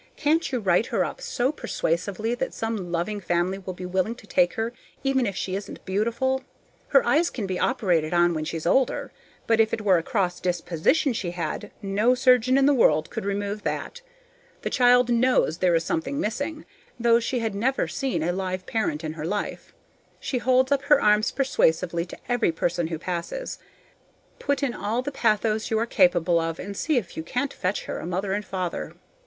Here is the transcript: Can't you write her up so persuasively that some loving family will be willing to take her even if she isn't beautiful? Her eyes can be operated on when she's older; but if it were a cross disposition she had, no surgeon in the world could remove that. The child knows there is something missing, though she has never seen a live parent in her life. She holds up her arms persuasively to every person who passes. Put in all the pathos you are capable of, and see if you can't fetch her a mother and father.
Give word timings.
Can't 0.15 0.51
you 0.51 0.59
write 0.59 0.87
her 0.87 1.05
up 1.05 1.21
so 1.21 1.51
persuasively 1.51 2.33
that 2.33 2.55
some 2.55 2.91
loving 2.91 3.19
family 3.19 3.59
will 3.59 3.75
be 3.75 3.85
willing 3.85 4.15
to 4.15 4.25
take 4.25 4.53
her 4.55 4.73
even 5.03 5.27
if 5.27 5.35
she 5.35 5.55
isn't 5.55 5.85
beautiful? 5.85 6.41
Her 6.87 7.05
eyes 7.05 7.29
can 7.29 7.45
be 7.45 7.59
operated 7.59 8.11
on 8.11 8.33
when 8.33 8.43
she's 8.43 8.65
older; 8.65 9.11
but 9.45 9.59
if 9.59 9.73
it 9.75 9.81
were 9.81 9.99
a 9.99 10.01
cross 10.01 10.39
disposition 10.39 11.13
she 11.13 11.29
had, 11.29 11.69
no 11.83 12.15
surgeon 12.15 12.57
in 12.57 12.65
the 12.65 12.73
world 12.73 13.11
could 13.11 13.25
remove 13.25 13.61
that. 13.61 14.01
The 14.63 14.71
child 14.71 15.11
knows 15.11 15.59
there 15.59 15.75
is 15.75 15.83
something 15.83 16.19
missing, 16.19 16.65
though 16.99 17.19
she 17.19 17.37
has 17.37 17.53
never 17.53 17.87
seen 17.87 18.23
a 18.23 18.33
live 18.33 18.65
parent 18.65 19.03
in 19.03 19.13
her 19.13 19.25
life. 19.27 19.71
She 20.19 20.39
holds 20.39 20.71
up 20.71 20.81
her 20.85 20.99
arms 20.99 21.29
persuasively 21.31 22.05
to 22.07 22.17
every 22.27 22.51
person 22.51 22.87
who 22.87 22.97
passes. 22.97 23.59
Put 24.39 24.63
in 24.63 24.73
all 24.73 25.03
the 25.03 25.11
pathos 25.11 25.69
you 25.69 25.77
are 25.77 25.85
capable 25.85 26.39
of, 26.39 26.57
and 26.57 26.75
see 26.75 26.97
if 26.97 27.15
you 27.15 27.21
can't 27.21 27.53
fetch 27.53 27.83
her 27.85 27.99
a 27.99 28.07
mother 28.07 28.33
and 28.33 28.43
father. 28.43 28.95